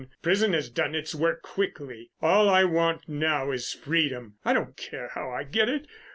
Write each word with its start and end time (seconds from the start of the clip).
Prison 0.23 0.51
has 0.53 0.67
done 0.71 0.95
its 0.95 1.13
work 1.13 1.43
quickly.... 1.43 2.09
All 2.23 2.49
I 2.49 2.63
want 2.63 3.07
now 3.07 3.51
is 3.51 3.71
freedom. 3.71 4.33
I 4.43 4.51
don't 4.51 4.75
care 4.75 5.09
how 5.13 5.29
I 5.29 5.43
get 5.43 5.69
it. 5.69 5.85